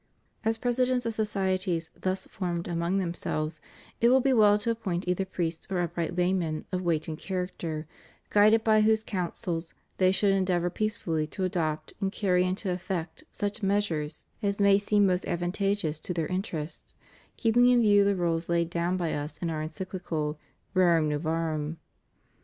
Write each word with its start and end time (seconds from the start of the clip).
As 0.43 0.57
presidents 0.57 1.05
of 1.05 1.13
societies 1.13 1.91
thus 1.95 2.25
formed 2.25 2.67
among 2.67 2.97
themselves, 2.97 3.61
it 3.99 4.09
will 4.09 4.19
be 4.19 4.33
well 4.33 4.57
to 4.57 4.71
appoint 4.71 5.07
either 5.07 5.25
priests 5.25 5.67
or 5.69 5.79
upright 5.81 6.15
laymen 6.17 6.65
of 6.71 6.81
weight 6.81 7.07
and 7.07 7.19
character, 7.19 7.85
guided 8.31 8.63
by 8.63 8.81
whose 8.81 9.03
counsels 9.03 9.75
they 9.97 10.11
should 10.11 10.31
endeavor 10.33 10.71
peacefully 10.71 11.27
to 11.27 11.43
adopt 11.43 11.93
and 12.01 12.11
carry 12.11 12.43
into 12.45 12.71
effect 12.71 13.25
such 13.31 13.61
measures 13.61 14.25
as 14.41 14.59
may 14.59 14.79
seem 14.79 15.05
most 15.05 15.27
advantageous 15.27 15.99
to 15.99 16.15
their 16.15 16.25
interests, 16.25 16.95
keeping 17.37 17.67
in 17.67 17.81
view 17.83 18.03
the 18.03 18.15
rules 18.15 18.49
laid 18.49 18.71
down 18.71 18.97
by 18.97 19.13
Us 19.13 19.37
in 19.37 19.51
Our 19.51 19.61
Encychcal, 19.61 20.35
Rerum 20.73 21.09
Novarum. 21.09 21.77